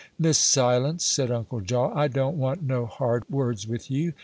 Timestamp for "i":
1.93-2.07